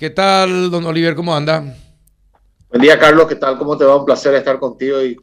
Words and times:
¿Qué 0.00 0.10
tal, 0.10 0.70
don 0.70 0.86
Oliver? 0.86 1.16
¿Cómo 1.16 1.34
anda? 1.34 1.74
Buen 2.68 2.80
día, 2.80 2.96
Carlos. 3.00 3.26
¿Qué 3.26 3.34
tal? 3.34 3.58
¿Cómo 3.58 3.76
te 3.76 3.84
va? 3.84 3.96
Un 3.96 4.04
placer 4.04 4.32
estar 4.34 4.60
contigo 4.60 5.02
y 5.02 5.16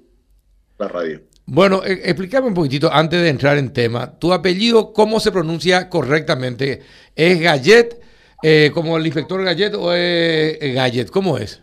la 0.78 0.90
radio. 0.90 1.21
Bueno, 1.46 1.82
eh, 1.86 2.01
explícame 2.04 2.48
un 2.48 2.54
poquitito 2.54 2.92
antes 2.92 3.22
de 3.22 3.30
entrar 3.30 3.58
en 3.58 3.72
tema. 3.72 4.19
¿Tu 4.19 4.33
apellido 4.33 4.92
cómo 4.92 5.22
se 5.22 5.32
pronuncia 5.32 5.90
correctamente? 5.90 6.82
¿Es 7.16 7.40
Gallet, 7.40 8.02
eh, 8.43 8.71
como 8.73 8.98
el 8.98 9.05
inspector 9.05 9.41
Gallet 9.46 9.73
o 9.75 9.93
es 9.93 10.76
Gallet? 10.76 11.05
¿Cómo 11.05 11.38
es? 11.38 11.62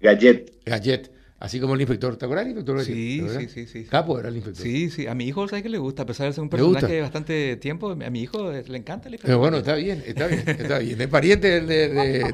Gallet. 0.00 0.50
Gallet. 0.64 1.13
Así 1.44 1.60
como 1.60 1.74
el 1.74 1.80
inspector. 1.82 2.16
¿Te 2.16 2.24
acuerdas 2.24 2.46
del 2.46 2.56
inspector? 2.56 2.82
Sí, 2.82 3.22
sí, 3.28 3.48
sí, 3.50 3.66
sí. 3.66 3.84
Capo 3.84 4.18
era 4.18 4.30
el 4.30 4.36
inspector. 4.36 4.62
Sí, 4.64 4.88
sí. 4.88 5.06
A 5.06 5.14
mi 5.14 5.26
hijo, 5.26 5.46
¿sabes 5.46 5.62
que 5.62 5.68
le 5.68 5.76
gusta? 5.76 6.04
A 6.04 6.06
pesar 6.06 6.26
de 6.26 6.32
ser 6.32 6.40
un 6.40 6.48
personaje 6.48 6.86
de 6.86 7.00
bastante 7.02 7.56
tiempo, 7.56 7.90
a 7.90 7.94
mi 7.94 8.22
hijo 8.22 8.50
le 8.50 8.78
encanta 8.78 9.08
el 9.08 9.16
inspector. 9.16 9.26
Pero 9.26 9.38
bueno, 9.40 9.58
está 9.58 9.74
bien, 9.74 10.02
está 10.06 10.26
bien, 10.26 10.42
está 10.46 10.78
bien. 10.78 10.98
Es 10.98 11.08
pariente 11.08 11.60
de, 11.60 11.88
de, 11.88 12.32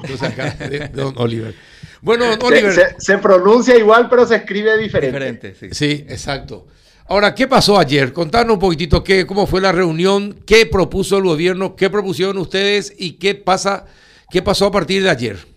de, 0.68 0.88
don 0.94 1.12
Oliver. 1.16 1.56
Bueno, 2.02 2.24
don 2.36 2.40
Oliver. 2.40 2.72
Se, 2.72 2.94
se, 2.98 3.18
pronuncia 3.18 3.76
igual, 3.76 4.08
pero 4.08 4.24
se 4.24 4.36
escribe 4.36 4.78
diferente. 4.78 5.18
Diferente, 5.18 5.54
sí. 5.58 5.68
Sí, 5.72 6.04
exacto. 6.08 6.68
Ahora, 7.08 7.34
¿qué 7.34 7.48
pasó 7.48 7.80
ayer? 7.80 8.12
Contanos 8.12 8.54
un 8.54 8.60
poquitito 8.60 9.02
qué, 9.02 9.26
cómo 9.26 9.48
fue 9.48 9.60
la 9.60 9.72
reunión, 9.72 10.38
qué 10.46 10.66
propuso 10.66 11.16
el 11.16 11.24
gobierno, 11.24 11.74
qué 11.74 11.90
propusieron 11.90 12.38
ustedes 12.38 12.94
y 12.96 13.14
qué 13.14 13.34
pasa, 13.34 13.86
qué 14.30 14.40
pasó 14.40 14.66
a 14.66 14.70
partir 14.70 15.02
de 15.02 15.10
ayer. 15.10 15.49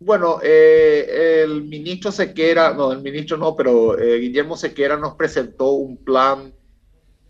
Bueno, 0.00 0.38
eh, 0.42 1.42
el 1.42 1.64
ministro 1.64 2.12
Sequera, 2.12 2.72
no, 2.72 2.92
el 2.92 3.02
ministro 3.02 3.36
no, 3.36 3.56
pero 3.56 3.98
eh, 3.98 4.18
Guillermo 4.18 4.56
Sequera 4.56 4.96
nos 4.96 5.16
presentó 5.16 5.72
un 5.72 5.96
plan, 6.04 6.54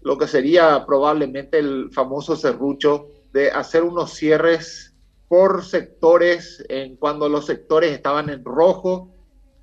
lo 0.03 0.19
que 0.19 0.27
sería 0.27 0.85
probablemente 0.87 1.59
el 1.59 1.91
famoso 1.93 2.37
serrucho, 2.37 3.09
de 3.33 3.51
hacer 3.51 3.83
unos 3.85 4.13
cierres 4.13 4.95
por 5.29 5.65
sectores, 5.65 6.63
en 6.69 6.97
cuando 6.97 7.29
los 7.29 7.47
sectores 7.47 7.93
estaban 7.93 8.29
en 8.29 8.45
rojo, 8.45 9.15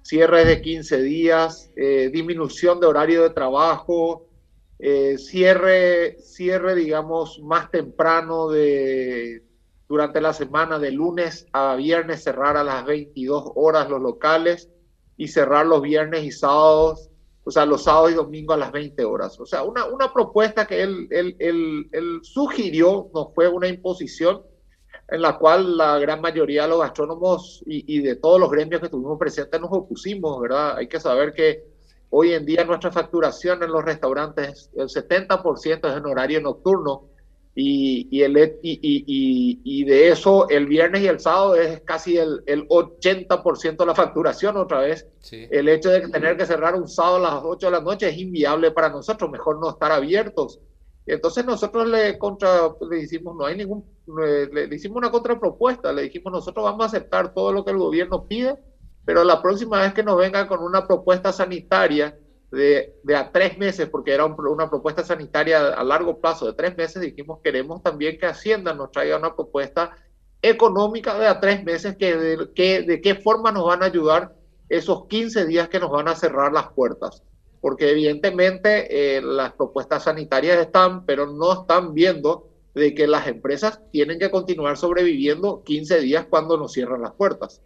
cierres 0.01 0.47
de 0.47 0.61
15 0.61 1.01
días, 1.01 1.71
eh, 1.75 2.09
disminución 2.11 2.79
de 2.79 2.87
horario 2.87 3.21
de 3.21 3.31
trabajo, 3.31 4.27
eh, 4.79 5.17
cierre, 5.19 6.17
cierre, 6.19 6.73
digamos, 6.75 7.39
más 7.43 7.69
temprano 7.69 8.49
de 8.49 9.43
durante 9.87 10.21
la 10.21 10.33
semana 10.33 10.79
de 10.79 10.91
lunes 10.91 11.47
a 11.53 11.75
viernes 11.75 12.23
cerrar 12.23 12.57
a 12.57 12.63
las 12.63 12.85
22 12.85 13.51
horas 13.55 13.89
los 13.89 14.01
locales 14.01 14.69
y 15.17 15.27
cerrar 15.27 15.65
los 15.65 15.81
viernes 15.81 16.23
y 16.23 16.31
sábados, 16.31 17.09
o 17.43 17.51
sea, 17.51 17.65
los 17.65 17.83
sábados 17.83 18.11
y 18.11 18.15
domingos 18.15 18.55
a 18.55 18.59
las 18.59 18.71
20 18.71 19.05
horas. 19.05 19.39
O 19.39 19.45
sea, 19.45 19.63
una, 19.63 19.85
una 19.85 20.11
propuesta 20.11 20.65
que 20.65 20.81
él, 20.81 21.07
él, 21.11 21.35
él, 21.39 21.89
él 21.91 22.19
sugirió, 22.23 23.09
no 23.13 23.31
fue 23.33 23.47
una 23.47 23.67
imposición, 23.67 24.41
en 25.07 25.21
la 25.21 25.37
cual 25.37 25.77
la 25.77 25.99
gran 25.99 26.19
mayoría 26.19 26.63
de 26.63 26.69
los 26.69 26.79
gastrónomos 26.79 27.63
y, 27.67 27.95
y, 27.95 28.01
de 28.01 28.15
todos 28.15 28.39
los 28.39 28.49
gremios 28.49 28.81
que 28.81 28.89
tuvimos 28.89 29.19
presentes 29.19 29.61
nos 29.61 29.71
opusimos, 29.71 30.41
¿verdad? 30.41 30.77
Hay 30.77 30.87
que 30.87 30.99
saber 30.99 31.31
que 31.33 31.63
hoy 32.09 32.33
en 32.33 32.43
día 32.43 32.63
nuestra 32.63 32.91
facturación 32.91 33.61
en 33.61 33.71
los 33.71 33.85
restaurantes, 33.85 34.71
el 34.75 34.87
70% 34.87 35.87
es 35.87 35.95
en 35.97 36.05
horario 36.07 36.41
nocturno, 36.41 37.09
y, 37.57 38.09
y, 38.11 38.21
el, 38.23 38.37
y, 38.61 39.61
y, 39.63 39.85
de 39.85 40.09
eso 40.09 40.49
el 40.49 40.67
viernes 40.67 41.01
y 41.01 41.07
el 41.07 41.21
sábado 41.21 41.55
es 41.55 41.79
casi 41.85 42.17
el, 42.17 42.43
el 42.47 42.67
80% 42.67 43.77
de 43.77 43.85
la 43.85 43.95
facturación 43.95 44.57
otra 44.57 44.81
vez. 44.81 45.07
Sí. 45.21 45.47
El 45.49 45.69
hecho 45.69 45.89
de 45.89 46.09
tener 46.09 46.35
que 46.35 46.45
cerrar 46.45 46.75
un 46.75 46.89
sábado 46.89 47.15
a 47.15 47.19
las 47.19 47.43
8 47.45 47.67
de 47.67 47.71
la 47.71 47.79
noche 47.79 48.09
es 48.09 48.17
inviable 48.17 48.71
para 48.71 48.89
nosotros, 48.89 49.31
mejor 49.31 49.61
no 49.61 49.69
estar 49.69 49.93
abiertos. 49.93 50.59
Entonces 51.05 51.45
nosotros 51.45 51.87
le, 51.87 52.17
contra, 52.17 52.73
le 52.89 52.99
hicimos, 52.99 53.37
no 53.37 53.45
hay 53.45 53.55
ningún, 53.55 53.85
le, 54.17 54.67
le 54.67 54.75
hicimos 54.75 54.97
una 54.97 55.11
contrapropuesta, 55.11 55.93
le 55.93 56.03
dijimos 56.03 56.33
nosotros 56.33 56.65
vamos 56.65 56.83
a 56.83 56.87
aceptar 56.87 57.33
todo 57.33 57.53
lo 57.53 57.63
que 57.63 57.71
el 57.71 57.77
gobierno 57.77 58.25
pide, 58.25 58.57
pero 59.05 59.23
la 59.23 59.41
próxima 59.41 59.81
vez 59.81 59.93
que 59.93 60.03
nos 60.03 60.17
venga 60.17 60.45
con 60.47 60.61
una 60.61 60.85
propuesta 60.85 61.31
sanitaria, 61.31 62.17
de, 62.51 62.95
de, 63.03 63.15
a 63.15 63.31
tres 63.31 63.57
meses, 63.57 63.89
porque 63.89 64.13
era 64.13 64.25
un, 64.25 64.35
una 64.47 64.69
propuesta 64.69 65.03
sanitaria 65.03 65.69
a 65.69 65.83
largo 65.83 66.19
plazo 66.19 66.45
de 66.45 66.53
tres 66.53 66.77
meses, 66.77 67.01
dijimos 67.01 67.39
queremos 67.43 67.81
también 67.83 68.17
que 68.17 68.25
Hacienda 68.25 68.73
nos 68.73 68.91
traiga 68.91 69.17
una 69.17 69.35
propuesta 69.35 69.95
económica 70.41 71.17
de 71.17 71.27
a 71.27 71.39
tres 71.39 71.63
meses, 71.63 71.95
que 71.97 72.15
de, 72.15 72.53
que, 72.53 72.83
de 72.83 73.01
qué 73.01 73.15
forma 73.15 73.51
nos 73.51 73.65
van 73.65 73.83
a 73.83 73.87
ayudar 73.87 74.35
esos 74.69 75.05
15 75.07 75.45
días 75.45 75.69
que 75.69 75.79
nos 75.79 75.91
van 75.91 76.07
a 76.07 76.15
cerrar 76.15 76.51
las 76.51 76.67
puertas. 76.69 77.23
Porque 77.61 77.89
evidentemente 77.89 79.17
eh, 79.17 79.21
las 79.21 79.53
propuestas 79.53 80.03
sanitarias 80.03 80.59
están, 80.59 81.05
pero 81.05 81.25
no 81.25 81.61
están 81.61 81.93
viendo 81.93 82.49
de 82.75 82.93
que 82.93 83.07
las 83.07 83.27
empresas 83.27 83.81
tienen 83.91 84.19
que 84.19 84.29
continuar 84.29 84.77
sobreviviendo 84.77 85.63
15 85.63 86.01
días 86.01 86.27
cuando 86.29 86.57
nos 86.57 86.73
cierran 86.73 87.01
las 87.01 87.13
puertas. 87.13 87.61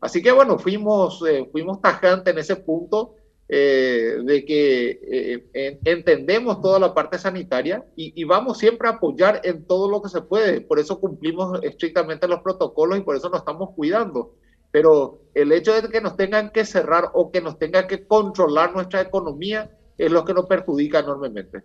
Así 0.00 0.22
que 0.22 0.32
bueno, 0.32 0.58
fuimos, 0.58 1.22
eh, 1.28 1.48
fuimos 1.52 1.80
tajantes 1.80 2.32
en 2.32 2.38
ese 2.38 2.56
punto 2.56 3.16
eh, 3.54 4.16
de 4.24 4.46
que 4.46 4.98
eh, 5.12 5.44
en, 5.52 5.78
entendemos 5.84 6.62
toda 6.62 6.78
la 6.78 6.94
parte 6.94 7.18
sanitaria 7.18 7.84
y, 7.94 8.24
vamos 8.24 8.56
siempre 8.56 8.88
a 8.88 8.92
apoyar 8.92 9.42
en 9.44 9.66
todo 9.66 9.90
lo 9.90 10.00
que 10.00 10.08
se 10.08 10.22
puede. 10.22 10.62
Por 10.62 10.78
eso 10.78 10.98
cumplimos 10.98 11.62
estrictamente 11.62 12.26
los 12.26 12.40
protocolos 12.40 12.96
y 12.96 13.02
por 13.02 13.14
eso 13.14 13.28
nos 13.28 13.40
estamos 13.40 13.68
cuidando. 13.76 14.36
Pero 14.70 15.20
el 15.34 15.52
hecho 15.52 15.74
de 15.74 15.86
que 15.90 16.00
nos 16.00 16.16
tengan 16.16 16.48
que 16.48 16.64
cerrar 16.64 17.10
o 17.12 17.30
que 17.30 17.42
nos 17.42 17.58
tengan 17.58 17.86
que 17.86 18.06
controlar 18.06 18.72
nuestra 18.72 19.02
economía 19.02 19.70
es 19.98 20.10
lo 20.10 20.24
que 20.24 20.32
nos 20.32 20.46
perjudica 20.46 21.00
enormemente. 21.00 21.58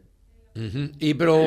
Y 1.00 1.14
pero 1.14 1.38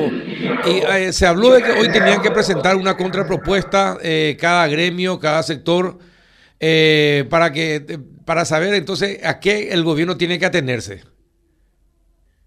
eh, 0.65 1.13
se 1.13 1.27
habló 1.27 1.51
de 1.51 1.61
que 1.61 1.71
hoy 1.71 1.91
tenían 1.91 2.23
que 2.23 2.31
presentar 2.31 2.77
una 2.77 2.97
contrapropuesta 2.97 3.99
cada 4.39 4.67
gremio, 4.67 5.19
cada 5.19 5.43
sector 5.43 5.99
eh, 6.63 7.25
para 7.27 7.51
que 7.51 7.99
para 8.23 8.45
saber 8.45 8.75
entonces 8.75 9.19
a 9.25 9.39
qué 9.39 9.71
el 9.71 9.83
gobierno 9.83 10.15
tiene 10.15 10.37
que 10.37 10.45
atenerse. 10.45 11.01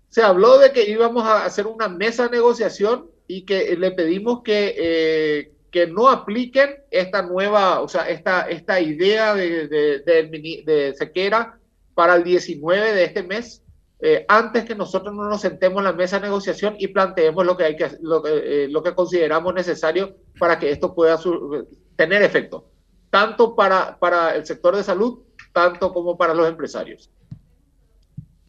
Se 0.08 0.22
habló 0.22 0.58
de 0.58 0.70
que 0.70 0.88
íbamos 0.88 1.26
a 1.26 1.44
hacer 1.44 1.66
una 1.66 1.88
mesa 1.88 2.28
de 2.28 2.36
negociación 2.36 3.10
y 3.26 3.44
que 3.44 3.76
le 3.76 3.90
pedimos 3.90 4.42
que, 4.44 4.74
eh, 4.78 5.52
que 5.72 5.88
no 5.88 6.08
apliquen 6.08 6.76
esta 6.92 7.22
nueva, 7.22 7.80
o 7.80 7.88
sea, 7.88 8.08
esta, 8.08 8.42
esta 8.42 8.80
idea 8.80 9.34
de, 9.34 9.66
de, 9.66 9.98
de, 9.98 10.62
de 10.64 10.94
Sequera 10.94 11.58
para 11.94 12.14
el 12.14 12.22
19 12.22 12.94
de 12.94 13.04
este 13.04 13.24
mes, 13.24 13.64
eh, 14.00 14.24
antes 14.28 14.64
que 14.64 14.76
nosotros 14.76 15.12
no 15.12 15.28
nos 15.28 15.40
sentemos 15.40 15.78
en 15.78 15.84
la 15.84 15.92
mesa 15.92 16.20
de 16.20 16.26
negociación 16.26 16.76
y 16.78 16.88
planteemos 16.88 17.44
lo 17.44 17.56
que, 17.56 17.64
hay 17.64 17.76
que, 17.76 17.90
lo 18.00 18.24
eh, 18.24 18.68
lo 18.68 18.80
que 18.84 18.94
consideramos 18.94 19.52
necesario 19.52 20.14
para 20.38 20.60
que 20.60 20.70
esto 20.70 20.94
pueda 20.94 21.16
su, 21.18 21.66
tener 21.96 22.22
efecto 22.22 22.70
tanto 23.14 23.54
para, 23.54 23.96
para 24.00 24.34
el 24.34 24.44
sector 24.44 24.74
de 24.74 24.82
salud, 24.82 25.20
tanto 25.52 25.92
como 25.92 26.18
para 26.18 26.34
los 26.34 26.48
empresarios. 26.48 27.08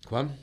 Juan. 0.10 0.36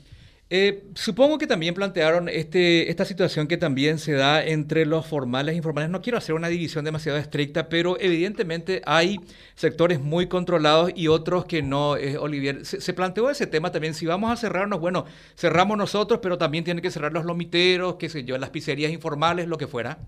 Eh, 0.49 0.85
supongo 0.93 1.37
que 1.37 1.45
también 1.45 1.73
plantearon 1.73 2.29
este, 2.29 2.89
esta 2.89 3.03
situación 3.03 3.47
que 3.47 3.57
también 3.57 3.99
se 3.99 4.13
da 4.13 4.41
entre 4.41 4.85
los 4.85 5.05
formales 5.05 5.51
e 5.51 5.57
informales. 5.57 5.89
No 5.89 6.01
quiero 6.01 6.17
hacer 6.17 6.35
una 6.35 6.47
división 6.47 6.85
demasiado 6.85 7.17
estricta, 7.17 7.67
pero 7.67 7.99
evidentemente 7.99 8.81
hay 8.85 9.19
sectores 9.55 9.99
muy 9.99 10.27
controlados 10.27 10.93
y 10.95 11.09
otros 11.09 11.43
que 11.43 11.61
no. 11.61 11.97
Eh, 11.97 12.17
Olivier, 12.17 12.65
se, 12.65 12.79
se, 12.79 12.93
planteó 12.93 13.29
ese 13.29 13.45
tema 13.45 13.73
también. 13.73 13.93
Si 13.93 14.05
vamos 14.05 14.31
a 14.31 14.37
cerrarnos, 14.37 14.79
bueno, 14.79 15.03
cerramos 15.35 15.77
nosotros, 15.77 16.21
pero 16.23 16.37
también 16.37 16.63
tienen 16.63 16.81
que 16.81 16.91
cerrar 16.91 17.11
los 17.11 17.25
lomiteros, 17.25 17.95
qué 17.95 18.07
sé 18.07 18.23
yo, 18.23 18.37
las 18.37 18.51
pizzerías 18.51 18.93
informales, 18.93 19.49
lo 19.49 19.57
que 19.57 19.67
fuera 19.67 19.99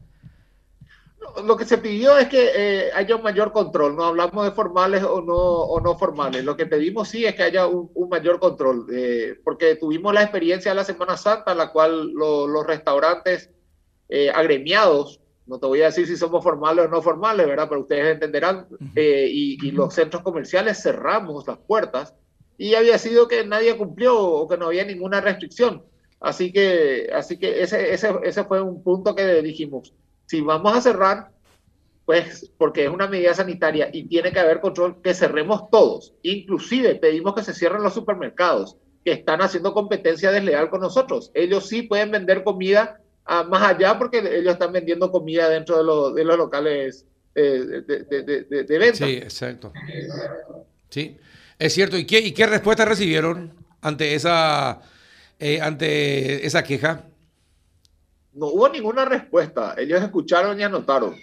lo 1.44 1.58
que 1.58 1.66
se 1.66 1.78
pidió 1.78 2.18
es 2.18 2.28
que 2.28 2.52
eh, 2.56 2.91
haya 2.94 3.16
un 3.16 3.24
mayor 3.24 3.52
control, 3.52 3.96
no 3.96 4.06
hablamos 4.06 4.46
de 4.46 4.52
formales 4.52 5.03
o 5.03 5.22
no, 5.22 5.36
o 5.36 5.80
no 5.81 5.97
formales, 5.97 6.44
lo 6.44 6.56
que 6.56 6.66
pedimos 6.66 7.09
sí 7.09 7.25
es 7.25 7.36
que 7.36 7.44
haya 7.44 7.68
un, 7.68 7.90
un 7.94 8.09
mayor 8.09 8.40
control, 8.40 8.88
eh, 8.91 9.35
porque 9.44 9.75
tuvimos 9.75 10.14
la 10.14 10.24
experiencia 10.24 10.72
de 10.72 10.75
la 10.75 10.84
Semana 10.84 11.18
Santa, 11.18 11.52
en 11.52 11.58
la 11.58 11.72
cual 11.72 12.12
lo, 12.12 12.47
los 12.47 12.66
restaurantes 12.66 13.50
eh, 14.09 14.30
agremiados, 14.30 15.22
no 15.46 15.59
te 15.59 15.68
voy 15.68 15.81
a 15.81 15.85
decir 15.85 16.08
si 16.08 16.18
somos 16.18 16.44
formales 16.44 16.85
o 16.85 16.88
no 16.90 17.02
formales, 17.02 17.46
¿verdad? 17.46 17.68
Pero 17.69 17.81
ustedes 17.81 18.14
entenderán, 18.14 18.68
-huh. 18.69 18.91
y, 18.96 19.67
y, 19.67 19.72
los 19.72 19.94
centros 19.94 20.23
comerciales 20.23 20.82
cerramos 20.82 21.47
las 21.47 21.58
puertas 21.58 22.16
y 22.58 22.73
había 22.76 22.97
sido 22.97 23.28
que 23.28 23.46
nadie 23.46 23.78
cumplió 23.78 24.17
o 24.20 24.47
que 24.47 24.58
no 24.58 24.67
había 24.67 24.85
ninguna 24.85 25.22
restricción. 25.22 25.84
Así 26.20 26.52
que, 26.52 27.09
así 27.14 27.38
que 27.38 27.61
ese, 27.61 27.94
ese, 27.94 28.16
ese 28.23 28.44
fue 28.46 28.61
un 28.61 28.82
punto 28.82 29.14
que 29.14 29.41
dijimos 29.44 29.94
si 30.26 30.42
vamos 30.42 30.76
a 30.76 30.82
cerrar, 30.82 31.32
pues 32.06 32.52
porque 32.58 32.86
es 32.86 32.90
una 32.90 33.08
medida 33.08 33.34
sanitaria 33.34 33.90
y 33.92 34.08
tiene 34.08 34.32
que 34.32 34.40
haber 34.40 34.62
control, 34.62 35.02
que 35.02 35.14
cerremos 35.14 35.70
todos. 35.70 36.14
Inclusive 36.22 36.96
pedimos 36.96 37.34
que 37.34 37.44
se 37.44 37.54
cierren 37.54 37.84
los 37.84 37.94
supermercados 37.94 38.78
que 39.04 39.12
están 39.12 39.42
haciendo 39.42 39.74
competencia 39.74 40.32
desleal 40.32 40.70
con 40.70 40.82
nosotros. 40.82 41.32
Ellos 41.34 41.68
sí 41.68 41.84
pueden 41.84 42.12
vender 42.12 42.44
comida 42.44 43.00
a, 43.26 43.44
más 43.44 43.62
allá 43.64 43.98
porque 43.98 44.20
ellos 44.20 44.54
están 44.54 44.72
vendiendo 44.72 45.12
comida 45.12 45.50
dentro 45.50 45.78
de, 45.78 45.84
lo, 45.84 46.12
de 46.12 46.24
los 46.24 46.38
locales 46.38 47.06
eh, 47.34 47.84
de, 47.88 48.64
de, 48.64 48.80
venta. 48.80 49.06
Sí, 49.06 49.18
exacto. 49.18 49.74
Sí, 50.90 51.18
es 51.60 51.74
cierto. 51.74 51.98
¿Y 51.98 52.06
qué, 52.06 52.20
y 52.20 52.32
qué 52.32 52.46
respuesta 52.46 52.86
recibieron 52.86 53.54
ante 53.82 54.16
esa, 54.16 54.82
eh, 55.40 55.60
ante 55.62 56.46
esa 56.46 56.64
queja? 56.64 57.06
No 58.35 58.47
hubo 58.47 58.70
ninguna 58.70 59.05
respuesta. 59.05 59.76
Ellos 59.78 60.02
escucharon 60.02 60.59
y 60.59 60.64
anotaron. 60.64 61.16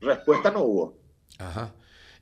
Respuesta 0.00 0.50
no 0.50 0.62
hubo. 0.62 0.98
Ajá. 1.38 1.74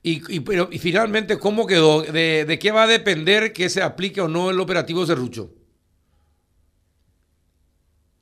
Y, 0.03 0.41
pero, 0.41 0.69
y 0.71 0.79
finalmente, 0.79 1.39
¿cómo 1.39 1.67
quedó? 1.67 2.03
¿De, 2.03 2.47
¿De, 2.47 2.59
qué 2.59 2.73
va 2.73 2.85
a 2.85 2.87
depender 2.87 3.53
que 3.53 3.69
se 3.69 3.83
aplique 3.83 4.23
o 4.23 4.29
no 4.29 4.49
el 4.49 4.59
operativo 4.59 5.05
Cerrucho? 5.05 5.51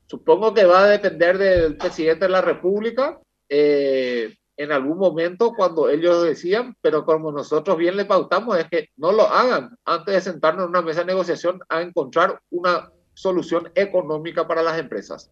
Supongo 0.07 0.55
que 0.55 0.65
va 0.65 0.85
a 0.85 0.89
depender 0.89 1.39
del 1.39 1.77
presidente 1.77 2.25
de 2.25 2.31
la 2.31 2.41
República. 2.41 3.21
Eh, 3.49 4.35
en 4.57 4.73
algún 4.73 4.99
momento 4.99 5.53
cuando 5.55 5.89
ellos 5.89 6.25
decían, 6.25 6.77
pero 6.81 7.05
como 7.05 7.31
nosotros 7.31 7.77
bien 7.77 7.97
le 7.97 8.07
pautamos, 8.07 8.59
es 8.59 8.67
que 8.69 8.89
no 8.97 9.13
lo 9.13 9.23
hagan 9.23 9.77
antes 9.85 10.15
de 10.15 10.21
sentarnos 10.21 10.65
en 10.65 10.71
una 10.71 10.83
mesa 10.83 11.01
de 11.01 11.07
negociación 11.07 11.61
a 11.69 11.81
encontrar 11.81 12.41
una 12.51 12.91
solución 13.15 13.71
económica 13.77 14.49
para 14.49 14.63
las 14.63 14.79
empresas. 14.79 15.31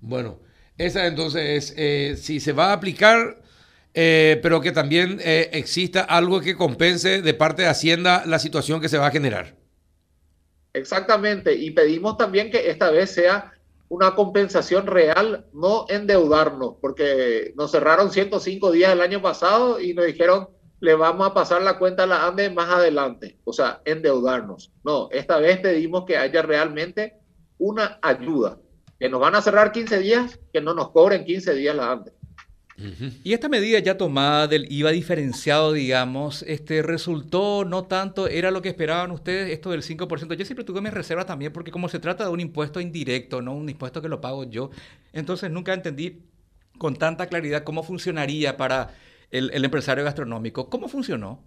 Bueno, 0.00 0.40
esa 0.76 1.06
entonces 1.06 1.72
es, 1.72 1.74
eh, 1.76 2.16
si 2.16 2.40
se 2.40 2.52
va 2.52 2.70
a 2.70 2.72
aplicar, 2.74 3.42
eh, 3.94 4.38
pero 4.42 4.60
que 4.60 4.70
también 4.70 5.18
eh, 5.24 5.50
exista 5.52 6.02
algo 6.02 6.40
que 6.40 6.56
compense 6.56 7.20
de 7.20 7.34
parte 7.34 7.62
de 7.62 7.68
Hacienda 7.68 8.24
la 8.26 8.38
situación 8.38 8.80
que 8.80 8.88
se 8.88 8.98
va 8.98 9.08
a 9.08 9.10
generar. 9.10 9.56
Exactamente, 10.72 11.54
y 11.54 11.72
pedimos 11.72 12.16
también 12.16 12.50
que 12.50 12.70
esta 12.70 12.90
vez 12.90 13.10
sea 13.10 13.52
una 13.88 14.14
compensación 14.14 14.86
real, 14.86 15.46
no 15.52 15.86
endeudarnos, 15.88 16.74
porque 16.80 17.54
nos 17.56 17.72
cerraron 17.72 18.12
105 18.12 18.70
días 18.70 18.92
el 18.92 19.00
año 19.00 19.20
pasado 19.22 19.80
y 19.80 19.94
nos 19.94 20.06
dijeron, 20.06 20.48
le 20.80 20.94
vamos 20.94 21.26
a 21.26 21.34
pasar 21.34 21.62
la 21.62 21.78
cuenta 21.78 22.04
a 22.04 22.06
la 22.06 22.26
ANDE 22.26 22.50
más 22.50 22.68
adelante, 22.68 23.38
o 23.44 23.52
sea, 23.52 23.80
endeudarnos. 23.84 24.72
No, 24.84 25.08
esta 25.10 25.38
vez 25.38 25.58
pedimos 25.58 26.04
que 26.04 26.16
haya 26.16 26.42
realmente 26.42 27.18
una 27.58 27.98
ayuda, 28.02 28.60
que 28.98 29.08
nos 29.08 29.20
van 29.20 29.34
a 29.34 29.42
cerrar 29.42 29.72
15 29.72 29.98
días, 30.00 30.40
que 30.52 30.60
no 30.60 30.74
nos 30.74 30.90
cobren 30.90 31.24
15 31.24 31.54
días 31.54 31.76
la 31.76 31.92
ANDE. 31.92 32.12
Y 33.24 33.32
esta 33.32 33.48
medida 33.48 33.80
ya 33.80 33.98
tomada 33.98 34.46
del 34.46 34.70
IVA 34.70 34.92
diferenciado, 34.92 35.72
digamos, 35.72 36.44
este, 36.44 36.80
resultó 36.82 37.64
no 37.64 37.86
tanto, 37.86 38.28
era 38.28 38.52
lo 38.52 38.62
que 38.62 38.68
esperaban 38.68 39.10
ustedes, 39.10 39.50
esto 39.50 39.70
del 39.70 39.82
5%. 39.82 40.34
Yo 40.34 40.44
siempre 40.44 40.64
tuve 40.64 40.80
mis 40.80 40.94
reservas 40.94 41.26
también, 41.26 41.52
porque 41.52 41.72
como 41.72 41.88
se 41.88 41.98
trata 41.98 42.24
de 42.24 42.30
un 42.30 42.38
impuesto 42.38 42.80
indirecto, 42.80 43.42
no 43.42 43.52
un 43.52 43.68
impuesto 43.68 44.00
que 44.00 44.08
lo 44.08 44.20
pago 44.20 44.44
yo, 44.44 44.70
entonces 45.12 45.50
nunca 45.50 45.74
entendí 45.74 46.22
con 46.78 46.94
tanta 46.94 47.26
claridad 47.26 47.64
cómo 47.64 47.82
funcionaría 47.82 48.56
para 48.56 48.94
el, 49.32 49.50
el 49.52 49.64
empresario 49.64 50.04
gastronómico. 50.04 50.70
¿Cómo 50.70 50.86
funcionó? 50.86 51.42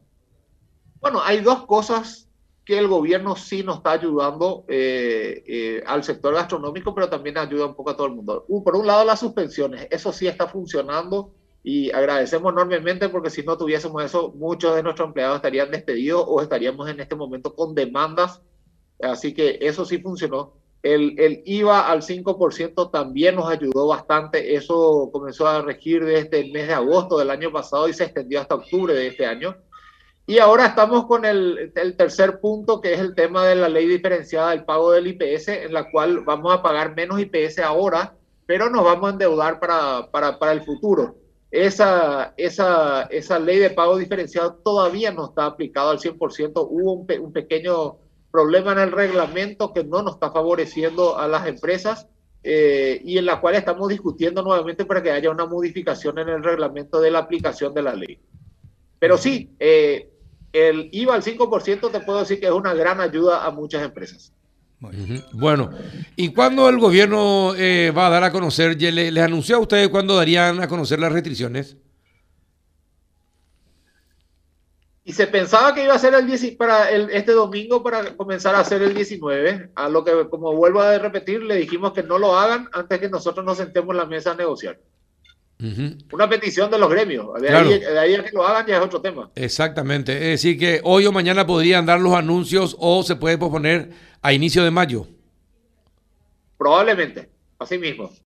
Bueno, 0.99 1.21
hay 1.23 1.39
dos 1.39 1.65
cosas 1.65 2.27
que 2.65 2.77
el 2.77 2.87
gobierno 2.87 3.35
sí 3.35 3.63
nos 3.63 3.77
está 3.77 3.91
ayudando 3.91 4.65
eh, 4.67 5.43
eh, 5.47 5.83
al 5.85 6.03
sector 6.03 6.33
gastronómico, 6.33 6.93
pero 6.93 7.09
también 7.09 7.37
ayuda 7.37 7.65
un 7.65 7.75
poco 7.75 7.89
a 7.91 7.95
todo 7.97 8.07
el 8.07 8.13
mundo. 8.13 8.45
por 8.63 8.75
un 8.75 8.85
lado, 8.85 9.03
las 9.03 9.19
suspensiones, 9.19 9.87
eso 9.89 10.13
sí 10.13 10.27
está 10.27 10.47
funcionando 10.47 11.33
y 11.63 11.91
agradecemos 11.91 12.51
enormemente 12.51 13.09
porque 13.09 13.29
si 13.29 13.43
no 13.43 13.57
tuviésemos 13.57 14.03
eso, 14.03 14.31
muchos 14.35 14.75
de 14.75 14.83
nuestros 14.83 15.07
empleados 15.07 15.37
estarían 15.37 15.71
despedidos 15.71 16.23
o 16.27 16.41
estaríamos 16.41 16.89
en 16.89 16.99
este 16.99 17.15
momento 17.15 17.55
con 17.55 17.75
demandas. 17.75 18.41
Así 19.01 19.33
que 19.33 19.57
eso 19.61 19.85
sí 19.85 19.99
funcionó. 19.99 20.53
El, 20.83 21.19
el 21.19 21.43
IVA 21.45 21.91
al 21.91 22.01
5% 22.01 22.91
también 22.91 23.35
nos 23.35 23.49
ayudó 23.49 23.87
bastante. 23.87 24.55
Eso 24.55 25.09
comenzó 25.11 25.47
a 25.47 25.61
regir 25.61 26.03
desde 26.03 26.39
el 26.39 26.51
mes 26.51 26.67
de 26.67 26.73
agosto 26.73 27.17
del 27.17 27.29
año 27.29 27.51
pasado 27.51 27.87
y 27.87 27.93
se 27.93 28.05
extendió 28.05 28.41
hasta 28.41 28.55
octubre 28.55 28.93
de 28.93 29.07
este 29.07 29.25
año. 29.25 29.55
Y 30.31 30.39
ahora 30.39 30.67
estamos 30.67 31.07
con 31.07 31.25
el, 31.25 31.73
el, 31.75 31.97
tercer 31.97 32.39
punto, 32.39 32.79
que 32.79 32.93
es 32.93 33.01
el 33.01 33.15
tema 33.15 33.45
de 33.45 33.55
la 33.55 33.67
ley 33.67 33.85
diferenciada 33.85 34.51
del 34.51 34.63
pago 34.63 34.93
del 34.93 35.07
IPS, 35.07 35.49
en 35.49 35.73
la 35.73 35.91
cual 35.91 36.21
vamos 36.21 36.53
a 36.53 36.61
pagar 36.61 36.95
menos 36.95 37.19
IPS 37.19 37.59
ahora, 37.59 38.15
pero 38.45 38.69
nos 38.69 38.85
vamos 38.85 39.09
a 39.09 39.11
endeudar 39.11 39.59
para, 39.59 40.09
para, 40.09 40.39
para 40.39 40.53
el 40.53 40.61
futuro. 40.61 41.17
Esa, 41.51 42.33
esa, 42.37 43.09
esa 43.11 43.39
ley 43.39 43.59
de 43.59 43.71
pago 43.71 43.97
diferenciado 43.97 44.53
todavía 44.63 45.11
no 45.11 45.25
está 45.25 45.47
aplicada 45.47 45.91
al 45.91 45.99
100%. 45.99 46.65
Hubo 46.69 46.93
un, 46.93 47.05
un 47.19 47.33
pequeño 47.33 47.97
problema 48.31 48.71
en 48.71 48.79
el 48.79 48.93
reglamento 48.93 49.73
que 49.73 49.83
no 49.83 50.01
nos 50.01 50.13
está 50.13 50.31
favoreciendo 50.31 51.17
a 51.17 51.27
las 51.27 51.45
empresas 51.45 52.07
eh, 52.41 53.01
y 53.03 53.17
en 53.17 53.25
la 53.25 53.41
cual 53.41 53.55
estamos 53.55 53.89
discutiendo 53.89 54.41
nuevamente 54.43 54.85
para 54.85 55.03
que 55.03 55.11
haya 55.11 55.29
una 55.29 55.45
modificación 55.45 56.19
en 56.19 56.29
el 56.29 56.41
reglamento 56.41 57.01
de 57.01 57.11
la 57.11 57.19
aplicación 57.19 57.73
de 57.73 57.81
la 57.81 57.93
ley. 57.93 58.17
Pero 58.97 59.17
sí, 59.17 59.53
eh, 59.59 60.10
el 60.53 60.89
IVA 60.91 61.15
al 61.15 61.23
5% 61.23 61.91
te 61.91 61.99
puedo 62.01 62.19
decir 62.19 62.39
que 62.39 62.47
es 62.47 62.51
una 62.51 62.73
gran 62.73 63.01
ayuda 63.01 63.45
a 63.45 63.51
muchas 63.51 63.83
empresas. 63.83 64.33
Bueno, 65.33 65.69
¿y 66.15 66.33
cuándo 66.33 66.67
el 66.67 66.79
gobierno 66.79 67.53
eh, 67.55 67.91
va 67.95 68.07
a 68.07 68.09
dar 68.09 68.23
a 68.23 68.31
conocer, 68.31 68.81
les, 68.81 69.13
les 69.13 69.23
anunció 69.23 69.57
a 69.57 69.59
ustedes 69.59 69.89
cuándo 69.89 70.15
darían 70.15 70.59
a 70.59 70.67
conocer 70.67 70.99
las 70.99 71.11
restricciones? 71.11 71.77
Y 75.03 75.13
se 75.13 75.27
pensaba 75.27 75.73
que 75.73 75.83
iba 75.83 75.93
a 75.93 75.99
ser 75.99 76.13
el 76.13 76.27
10, 76.27 76.55
para 76.57 76.89
el, 76.89 77.09
este 77.09 77.31
domingo 77.31 77.83
para 77.83 78.15
comenzar 78.15 78.55
a 78.55 78.59
hacer 78.59 78.81
el 78.81 78.93
19, 78.93 79.71
a 79.75 79.89
lo 79.89 80.03
que, 80.03 80.29
como 80.29 80.55
vuelvo 80.55 80.81
a 80.81 80.97
repetir, 80.97 81.41
le 81.43 81.55
dijimos 81.55 81.93
que 81.93 82.03
no 82.03 82.19
lo 82.19 82.37
hagan 82.37 82.69
antes 82.71 82.99
que 82.99 83.09
nosotros 83.09 83.45
nos 83.45 83.57
sentemos 83.57 83.91
en 83.91 83.97
la 83.97 84.05
mesa 84.05 84.31
a 84.31 84.35
negociar. 84.35 84.79
Una 86.11 86.29
petición 86.29 86.71
de 86.71 86.79
los 86.79 86.89
gremios. 86.89 87.39
De, 87.41 87.49
ahí, 87.49 87.79
de, 87.79 87.99
ahí, 87.99 88.15
a 88.15 88.23
que 88.23 88.31
lo 88.31 88.45
hagan 88.45 88.65
ya 88.65 88.77
es 88.77 88.83
otro 88.83 89.01
tema. 89.01 89.29
Exactamente. 89.35 90.13
Es 90.13 90.41
decir, 90.41 90.57
que 90.57 90.81
hoy 90.83 91.05
o 91.05 91.11
mañana 91.11 91.45
podrían 91.45 91.85
dar 91.85 91.99
los 91.99 92.13
anuncios 92.13 92.75
o 92.79 93.03
se 93.03 93.15
puede 93.15 93.37
posponer 93.37 93.91
a 94.21 94.33
inicio 94.33 94.63
de 94.63 94.71
mayo. 94.71 95.07
Probablemente, 96.57 97.29
así 97.59 97.77
mismo. 97.77 98.11